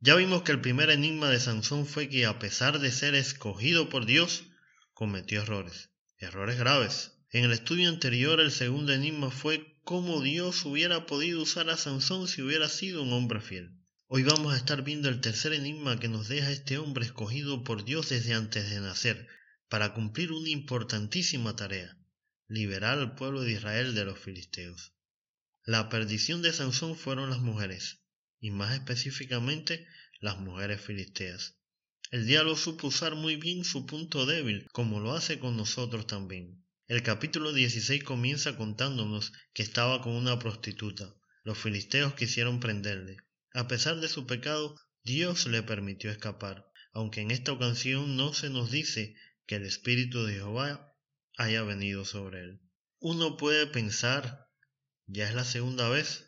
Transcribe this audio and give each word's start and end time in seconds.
Ya 0.00 0.14
vimos 0.14 0.42
que 0.42 0.52
el 0.52 0.60
primer 0.60 0.90
enigma 0.90 1.28
de 1.28 1.40
Sansón 1.40 1.84
fue 1.84 2.08
que 2.08 2.24
a 2.24 2.38
pesar 2.38 2.78
de 2.78 2.92
ser 2.92 3.16
escogido 3.16 3.88
por 3.88 4.06
Dios, 4.06 4.44
cometió 4.92 5.42
errores, 5.42 5.90
errores 6.18 6.56
graves. 6.56 7.12
En 7.30 7.44
el 7.44 7.50
estudio 7.52 7.88
anterior 7.88 8.40
el 8.40 8.52
segundo 8.52 8.92
enigma 8.92 9.32
fue 9.32 9.76
cómo 9.82 10.20
Dios 10.22 10.64
hubiera 10.64 11.04
podido 11.06 11.42
usar 11.42 11.68
a 11.68 11.76
Sansón 11.76 12.28
si 12.28 12.42
hubiera 12.42 12.68
sido 12.68 13.02
un 13.02 13.12
hombre 13.12 13.40
fiel. 13.40 13.72
Hoy 14.06 14.22
vamos 14.22 14.54
a 14.54 14.56
estar 14.56 14.84
viendo 14.84 15.08
el 15.08 15.20
tercer 15.20 15.52
enigma 15.52 15.98
que 15.98 16.08
nos 16.08 16.28
deja 16.28 16.50
este 16.52 16.78
hombre 16.78 17.04
escogido 17.04 17.64
por 17.64 17.84
Dios 17.84 18.08
desde 18.08 18.34
antes 18.34 18.70
de 18.70 18.80
nacer, 18.80 19.26
para 19.68 19.94
cumplir 19.94 20.30
una 20.30 20.48
importantísima 20.48 21.56
tarea, 21.56 21.98
liberar 22.46 22.98
al 22.98 23.16
pueblo 23.16 23.42
de 23.42 23.52
Israel 23.52 23.94
de 23.94 24.04
los 24.04 24.18
filisteos. 24.18 24.92
La 25.64 25.88
perdición 25.88 26.40
de 26.40 26.52
Sansón 26.52 26.96
fueron 26.96 27.30
las 27.30 27.40
mujeres, 27.40 28.00
y 28.40 28.50
más 28.50 28.74
específicamente 28.74 29.86
las 30.20 30.38
mujeres 30.38 30.80
filisteas. 30.80 31.56
El 32.10 32.26
diablo 32.26 32.56
supo 32.56 32.88
usar 32.88 33.14
muy 33.14 33.36
bien 33.36 33.64
su 33.64 33.86
punto 33.86 34.26
débil, 34.26 34.66
como 34.72 35.00
lo 35.00 35.12
hace 35.12 35.38
con 35.38 35.56
nosotros 35.56 36.06
también. 36.06 36.64
El 36.86 37.02
capítulo 37.02 37.52
16 37.52 38.02
comienza 38.02 38.56
contándonos 38.56 39.32
que 39.52 39.62
estaba 39.62 40.00
con 40.00 40.12
una 40.12 40.38
prostituta. 40.38 41.14
Los 41.44 41.58
filisteos 41.58 42.14
quisieron 42.14 42.60
prenderle. 42.60 43.18
A 43.52 43.68
pesar 43.68 44.00
de 44.00 44.08
su 44.08 44.26
pecado, 44.26 44.74
Dios 45.04 45.46
le 45.46 45.62
permitió 45.62 46.10
escapar, 46.10 46.66
aunque 46.92 47.20
en 47.20 47.30
esta 47.30 47.52
ocasión 47.52 48.16
no 48.16 48.32
se 48.32 48.50
nos 48.50 48.70
dice 48.70 49.14
que 49.46 49.56
el 49.56 49.66
Espíritu 49.66 50.24
de 50.24 50.34
Jehová 50.34 50.94
haya 51.36 51.62
venido 51.62 52.04
sobre 52.04 52.40
él. 52.40 52.60
Uno 53.00 53.36
puede 53.36 53.66
pensar 53.66 54.48
ya 55.10 55.26
es 55.26 55.34
la 55.34 55.44
segunda 55.44 55.88
vez. 55.88 56.27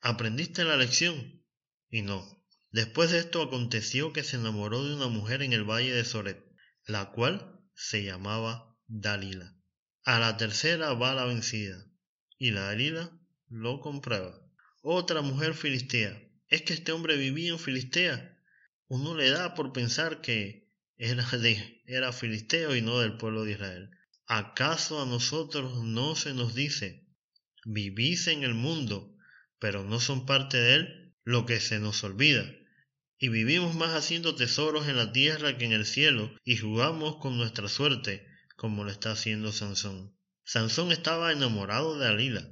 ¿Aprendiste 0.00 0.64
la 0.64 0.76
lección? 0.76 1.42
Y 1.90 2.02
no. 2.02 2.44
Después 2.70 3.10
de 3.10 3.18
esto 3.18 3.42
aconteció 3.42 4.12
que 4.12 4.22
se 4.22 4.36
enamoró 4.36 4.84
de 4.84 4.94
una 4.94 5.08
mujer 5.08 5.42
en 5.42 5.52
el 5.52 5.64
valle 5.64 5.92
de 5.92 6.04
Soret, 6.04 6.44
la 6.86 7.10
cual 7.12 7.60
se 7.74 8.04
llamaba 8.04 8.76
Dalila. 8.86 9.56
A 10.04 10.18
la 10.18 10.36
tercera 10.36 10.92
va 10.92 11.14
la 11.14 11.24
vencida, 11.24 11.84
y 12.38 12.50
la 12.50 12.62
Dalila 12.62 13.10
lo 13.48 13.80
comprueba. 13.80 14.40
Otra 14.82 15.22
mujer 15.22 15.54
filistea. 15.54 16.22
Es 16.48 16.62
que 16.62 16.74
este 16.74 16.92
hombre 16.92 17.16
vivía 17.16 17.50
en 17.50 17.58
Filistea. 17.58 18.38
Uno 18.86 19.14
le 19.14 19.30
da 19.30 19.54
por 19.54 19.72
pensar 19.72 20.20
que 20.20 20.70
era, 20.96 21.26
de, 21.38 21.82
era 21.86 22.12
filisteo 22.12 22.74
y 22.74 22.82
no 22.82 23.00
del 23.00 23.16
pueblo 23.16 23.44
de 23.44 23.52
Israel. 23.52 23.90
¿Acaso 24.26 25.02
a 25.02 25.06
nosotros 25.06 25.84
no 25.84 26.14
se 26.16 26.32
nos 26.34 26.54
dice 26.54 27.08
vivís 27.64 28.28
en 28.28 28.44
el 28.44 28.54
mundo, 28.54 29.14
pero 29.58 29.84
no 29.84 30.00
son 30.00 30.26
parte 30.26 30.56
de 30.56 30.74
él, 30.74 31.14
lo 31.24 31.46
que 31.46 31.60
se 31.60 31.78
nos 31.78 32.04
olvida. 32.04 32.48
Y 33.18 33.28
vivimos 33.28 33.74
más 33.74 33.94
haciendo 33.94 34.36
tesoros 34.36 34.86
en 34.86 34.96
la 34.96 35.12
tierra 35.12 35.58
que 35.58 35.64
en 35.64 35.72
el 35.72 35.84
cielo, 35.84 36.30
y 36.44 36.56
jugamos 36.56 37.16
con 37.16 37.36
nuestra 37.36 37.68
suerte, 37.68 38.26
como 38.56 38.84
lo 38.84 38.90
está 38.90 39.12
haciendo 39.12 39.52
Sansón. 39.52 40.16
Sansón 40.44 40.92
estaba 40.92 41.32
enamorado 41.32 41.98
de 41.98 42.04
Dalila, 42.04 42.48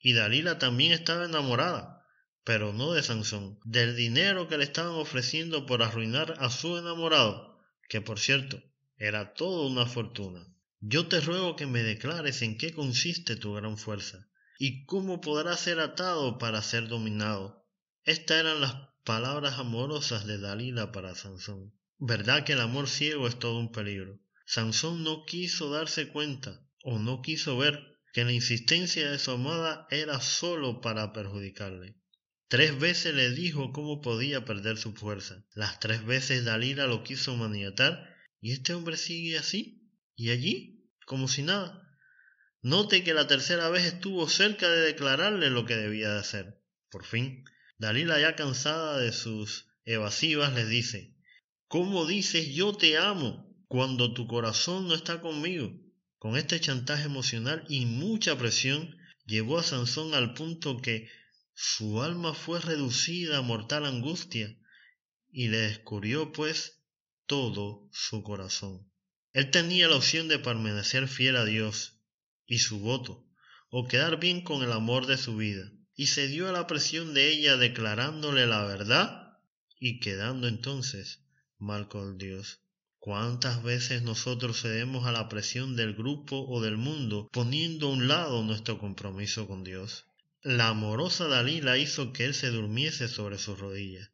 y 0.00 0.12
Dalila 0.12 0.58
también 0.58 0.92
estaba 0.92 1.24
enamorada, 1.24 2.06
pero 2.44 2.72
no 2.72 2.92
de 2.92 3.02
Sansón, 3.02 3.58
del 3.64 3.96
dinero 3.96 4.48
que 4.48 4.58
le 4.58 4.64
estaban 4.64 4.94
ofreciendo 4.94 5.66
por 5.66 5.82
arruinar 5.82 6.36
a 6.38 6.50
su 6.50 6.78
enamorado, 6.78 7.60
que 7.88 8.00
por 8.00 8.20
cierto, 8.20 8.62
era 8.96 9.34
toda 9.34 9.66
una 9.66 9.86
fortuna. 9.86 10.46
Yo 10.80 11.08
te 11.08 11.20
ruego 11.20 11.56
que 11.56 11.66
me 11.66 11.82
declares 11.82 12.42
en 12.42 12.56
qué 12.56 12.72
consiste 12.72 13.36
tu 13.36 13.54
gran 13.54 13.76
fuerza 13.76 14.28
¿Y 14.66 14.86
cómo 14.86 15.20
podrá 15.20 15.58
ser 15.58 15.78
atado 15.78 16.38
para 16.38 16.62
ser 16.62 16.88
dominado? 16.88 17.68
Estas 18.02 18.38
eran 18.38 18.62
las 18.62 18.74
palabras 19.04 19.58
amorosas 19.58 20.26
de 20.26 20.38
Dalila 20.38 20.90
para 20.90 21.14
Sansón. 21.14 21.74
¿Verdad 21.98 22.44
que 22.44 22.54
el 22.54 22.62
amor 22.62 22.88
ciego 22.88 23.28
es 23.28 23.38
todo 23.38 23.58
un 23.58 23.72
peligro? 23.72 24.22
Sansón 24.46 25.04
no 25.04 25.26
quiso 25.26 25.68
darse 25.68 26.08
cuenta 26.08 26.66
o 26.82 26.98
no 26.98 27.20
quiso 27.20 27.58
ver 27.58 27.78
que 28.14 28.24
la 28.24 28.32
insistencia 28.32 29.10
de 29.10 29.18
su 29.18 29.32
amada 29.32 29.86
era 29.90 30.18
sólo 30.22 30.80
para 30.80 31.12
perjudicarle. 31.12 31.98
Tres 32.48 32.78
veces 32.80 33.14
le 33.14 33.32
dijo 33.32 33.70
cómo 33.70 34.00
podía 34.00 34.46
perder 34.46 34.78
su 34.78 34.94
fuerza. 34.94 35.44
Las 35.52 35.78
tres 35.78 36.06
veces 36.06 36.46
Dalila 36.46 36.86
lo 36.86 37.04
quiso 37.04 37.36
maniatar 37.36 38.16
y 38.40 38.52
este 38.52 38.72
hombre 38.72 38.96
sigue 38.96 39.36
así 39.36 39.90
y 40.16 40.30
allí 40.30 40.88
como 41.04 41.28
si 41.28 41.42
nada. 41.42 41.83
Note 42.64 43.04
que 43.04 43.12
la 43.12 43.26
tercera 43.26 43.68
vez 43.68 43.84
estuvo 43.84 44.26
cerca 44.26 44.70
de 44.70 44.80
declararle 44.80 45.50
lo 45.50 45.66
que 45.66 45.76
debía 45.76 46.08
de 46.08 46.20
hacer. 46.20 46.62
Por 46.88 47.04
fin, 47.04 47.44
Dalila 47.76 48.18
ya 48.18 48.36
cansada 48.36 48.96
de 48.96 49.12
sus 49.12 49.66
evasivas 49.84 50.54
les 50.54 50.70
dice, 50.70 51.14
¿Cómo 51.68 52.06
dices 52.06 52.54
yo 52.54 52.72
te 52.72 52.96
amo 52.96 53.54
cuando 53.68 54.14
tu 54.14 54.26
corazón 54.26 54.88
no 54.88 54.94
está 54.94 55.20
conmigo? 55.20 55.78
Con 56.16 56.38
este 56.38 56.58
chantaje 56.58 57.04
emocional 57.04 57.66
y 57.68 57.84
mucha 57.84 58.38
presión 58.38 58.96
llevó 59.26 59.58
a 59.58 59.62
Sansón 59.62 60.14
al 60.14 60.32
punto 60.32 60.80
que 60.80 61.10
su 61.52 62.00
alma 62.00 62.32
fue 62.32 62.62
reducida 62.62 63.36
a 63.36 63.42
mortal 63.42 63.84
angustia 63.84 64.56
y 65.30 65.48
le 65.48 65.58
descubrió 65.58 66.32
pues 66.32 66.80
todo 67.26 67.90
su 67.92 68.22
corazón. 68.22 68.90
Él 69.34 69.50
tenía 69.50 69.86
la 69.86 69.96
opción 69.96 70.28
de 70.28 70.38
permanecer 70.38 71.08
fiel 71.08 71.36
a 71.36 71.44
Dios 71.44 71.93
y 72.46 72.58
su 72.58 72.80
voto, 72.80 73.26
o 73.70 73.88
quedar 73.88 74.18
bien 74.20 74.42
con 74.42 74.62
el 74.62 74.72
amor 74.72 75.06
de 75.06 75.16
su 75.16 75.36
vida, 75.36 75.70
y 75.96 76.06
se 76.06 76.28
dio 76.28 76.48
a 76.48 76.52
la 76.52 76.66
presión 76.66 77.14
de 77.14 77.30
ella 77.30 77.56
declarándole 77.56 78.46
la 78.46 78.64
verdad 78.64 79.38
y 79.78 80.00
quedando 80.00 80.48
entonces 80.48 81.24
mal 81.58 81.88
con 81.88 82.18
Dios. 82.18 82.60
¿Cuántas 82.98 83.62
veces 83.62 84.02
nosotros 84.02 84.62
cedemos 84.62 85.06
a 85.06 85.12
la 85.12 85.28
presión 85.28 85.76
del 85.76 85.94
grupo 85.94 86.46
o 86.48 86.62
del 86.62 86.78
mundo 86.78 87.28
poniendo 87.32 87.88
a 87.88 87.92
un 87.92 88.08
lado 88.08 88.42
nuestro 88.42 88.78
compromiso 88.78 89.46
con 89.46 89.62
Dios? 89.62 90.06
La 90.42 90.68
amorosa 90.68 91.28
Dalila 91.28 91.76
hizo 91.78 92.12
que 92.12 92.24
él 92.24 92.34
se 92.34 92.48
durmiese 92.48 93.08
sobre 93.08 93.38
sus 93.38 93.58
rodillas. 93.58 94.10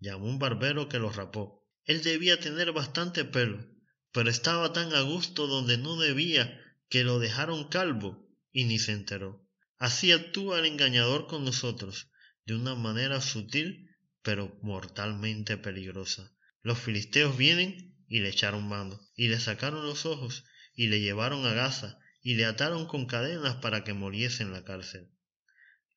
Llamó 0.00 0.26
un 0.26 0.38
barbero 0.38 0.88
que 0.88 0.98
lo 0.98 1.10
rapó. 1.10 1.66
Él 1.84 2.02
debía 2.02 2.38
tener 2.38 2.72
bastante 2.72 3.24
pelo, 3.24 3.64
pero 4.12 4.28
estaba 4.28 4.72
tan 4.72 4.92
a 4.94 5.00
gusto 5.00 5.46
donde 5.46 5.78
no 5.78 5.96
debía 5.98 6.60
que 6.88 7.04
lo 7.04 7.18
dejaron 7.18 7.68
calvo 7.68 8.28
y 8.52 8.64
ni 8.64 8.78
se 8.78 8.92
enteró. 8.92 9.44
Así 9.78 10.12
actúa 10.12 10.60
el 10.60 10.66
engañador 10.66 11.26
con 11.26 11.44
nosotros, 11.44 12.08
de 12.44 12.54
una 12.54 12.74
manera 12.74 13.20
sutil 13.20 13.90
pero 14.22 14.58
mortalmente 14.62 15.56
peligrosa. 15.56 16.32
Los 16.62 16.78
filisteos 16.78 17.36
vienen 17.36 17.94
y 18.08 18.20
le 18.20 18.30
echaron 18.30 18.68
mano, 18.68 19.00
y 19.14 19.28
le 19.28 19.38
sacaron 19.38 19.86
los 19.86 20.06
ojos, 20.06 20.44
y 20.74 20.88
le 20.88 21.00
llevaron 21.00 21.46
a 21.46 21.52
Gaza, 21.52 21.98
y 22.22 22.34
le 22.34 22.44
ataron 22.44 22.86
con 22.86 23.06
cadenas 23.06 23.56
para 23.56 23.84
que 23.84 23.92
muriese 23.92 24.42
en 24.42 24.52
la 24.52 24.64
cárcel. 24.64 25.10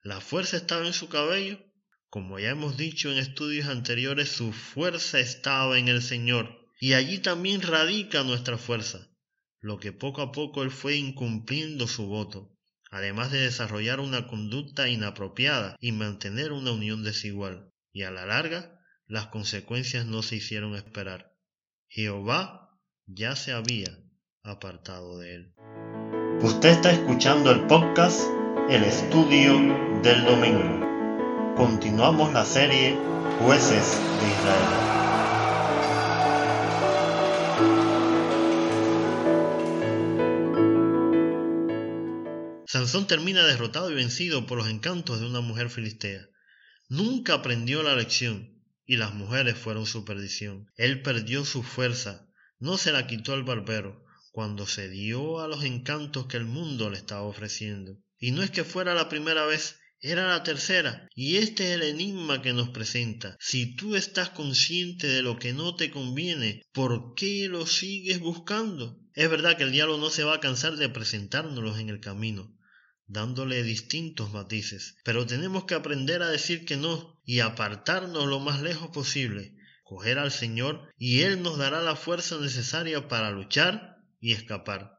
La 0.04 0.22
fuerza 0.22 0.58
estaba 0.58 0.86
en 0.86 0.94
su 0.94 1.10
cabello. 1.10 1.60
Como 2.10 2.40
ya 2.40 2.50
hemos 2.50 2.78
dicho 2.78 3.12
en 3.12 3.18
estudios 3.18 3.68
anteriores, 3.68 4.30
su 4.30 4.54
fuerza 4.54 5.20
estaba 5.20 5.80
en 5.80 5.88
el 5.88 6.02
Señor, 6.02 6.68
y 6.80 6.94
allí 6.94 7.20
también 7.20 7.62
radica 7.62 8.24
nuestra 8.24 8.58
fuerza 8.58 9.09
lo 9.62 9.80
que 9.80 9.92
poco 9.92 10.22
a 10.22 10.32
poco 10.32 10.64
él 10.64 10.72
fue 10.72 10.96
incumpliendo 10.96 11.88
su 11.88 12.08
voto, 12.08 12.52
además 12.92 13.32
de 13.32 13.40
desarrollar 13.40 14.00
una 14.00 14.28
conducta 14.28 14.90
inapropiada 14.90 15.76
y 15.80 15.92
mantener 15.92 16.52
una 16.52 16.72
unión 16.72 17.04
desigual, 17.04 17.72
y 17.92 18.04
a 18.04 18.12
la 18.12 18.26
larga 18.26 18.80
las 19.06 19.28
consecuencias 19.28 20.06
no 20.06 20.22
se 20.22 20.38
hicieron 20.38 20.76
esperar. 20.76 21.34
Jehová 21.88 22.78
ya 23.08 23.36
se 23.36 23.52
había 23.52 23.98
apartado 24.44 25.18
de 25.18 25.36
él. 25.36 25.54
Usted 26.42 26.70
está 26.70 26.92
escuchando 26.92 27.52
el 27.52 27.66
podcast 27.68 28.22
El 28.70 28.84
Estudio 28.84 29.54
del 30.04 30.24
Domingo. 30.26 31.56
Continuamos 31.58 32.32
la 32.32 32.46
serie 32.46 32.98
Jueces 33.40 34.00
de 34.20 34.30
Israel. 34.30 35.09
Termina 43.08 43.46
derrotado 43.46 43.92
y 43.92 43.94
vencido 43.94 44.48
por 44.48 44.58
los 44.58 44.68
encantos 44.68 45.20
de 45.20 45.28
una 45.28 45.42
mujer 45.42 45.70
filistea. 45.70 46.28
Nunca 46.88 47.36
aprendió 47.36 47.84
la 47.84 47.96
lección 47.96 48.64
y 48.84 48.98
las 48.98 49.14
mujeres 49.14 49.58
fueron 49.58 49.86
su 49.86 50.06
perdición. 50.06 50.72
Él 50.76 51.04
perdió 51.04 51.46
su 51.46 51.62
fuerza, 51.62 52.28
no 52.58 52.78
se 52.78 52.92
la 52.92 53.06
quitó 53.06 53.36
el 53.36 53.44
barbero, 53.44 54.04
cuando 54.32 54.66
se 54.66 54.90
dio 54.90 55.40
a 55.40 55.48
los 55.48 55.64
encantos 55.64 56.26
que 56.26 56.38
el 56.38 56.46
mundo 56.46 56.90
le 56.90 56.98
estaba 56.98 57.22
ofreciendo. 57.22 58.00
Y 58.18 58.32
no 58.32 58.42
es 58.42 58.50
que 58.50 58.64
fuera 58.64 58.96
la 58.96 59.08
primera 59.08 59.46
vez, 59.46 59.80
era 60.02 60.28
la 60.28 60.44
tercera. 60.44 61.08
Y 61.14 61.36
este 61.36 61.70
es 61.70 61.76
el 61.76 61.84
enigma 61.84 62.42
que 62.42 62.54
nos 62.54 62.70
presenta. 62.70 63.38
Si 63.40 63.76
tú 63.76 63.96
estás 63.96 64.32
consciente 64.32 65.06
de 65.06 65.22
lo 65.22 65.38
que 65.38 65.54
no 65.54 65.76
te 65.76 65.92
conviene, 65.92 66.64
¿por 66.72 67.14
qué 67.14 67.48
lo 67.50 67.68
sigues 67.68 68.20
buscando? 68.20 69.00
Es 69.14 69.30
verdad 69.30 69.58
que 69.58 69.64
el 69.64 69.72
diablo 69.72 70.00
no 70.00 70.10
se 70.10 70.24
va 70.24 70.36
a 70.36 70.40
cansar 70.40 70.76
de 70.76 70.90
presentárnoslos 70.90 71.80
en 71.80 71.90
el 71.90 72.00
camino, 72.00 72.56
dándole 73.10 73.64
distintos 73.64 74.32
matices. 74.32 74.96
Pero 75.04 75.26
tenemos 75.26 75.66
que 75.66 75.76
aprender 75.76 76.22
a 76.22 76.30
decir 76.30 76.64
que 76.64 76.78
no 76.78 77.20
y 77.26 77.42
apartarnos 77.42 78.28
lo 78.28 78.40
más 78.40 78.62
lejos 78.62 78.92
posible, 78.92 79.56
coger 79.84 80.20
al 80.20 80.32
Señor 80.32 80.94
y 80.98 81.22
Él 81.22 81.42
nos 81.42 81.58
dará 81.58 81.82
la 81.82 81.96
fuerza 81.96 82.38
necesaria 82.38 83.08
para 83.08 83.32
luchar 83.32 83.98
y 84.22 84.34
escapar. 84.34 84.94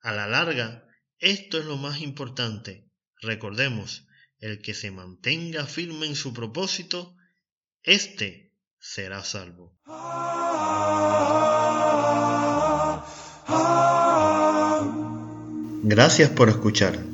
A 0.00 0.12
la 0.12 0.28
larga, 0.28 0.86
esto 1.18 1.58
es 1.58 1.64
lo 1.64 1.78
más 1.78 2.00
importante. 2.00 2.90
Recordemos, 3.20 4.06
el 4.38 4.60
que 4.60 4.74
se 4.74 4.90
mantenga 4.90 5.64
firme 5.64 6.06
en 6.06 6.16
su 6.16 6.34
propósito, 6.34 7.16
éste 7.82 8.52
será 8.78 9.24
salvo. 9.24 9.78
Gracias 15.82 16.30
por 16.30 16.50
escuchar. 16.50 17.13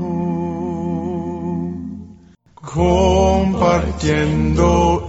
Compartiendo 2.73 5.05